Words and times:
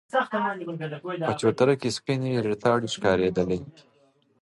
په 1.27 1.31
چوتره 1.41 1.73
کې 1.81 1.89
سپينې 1.97 2.31
ريتاړې 2.47 2.87
ښکارېدلې. 2.93 3.59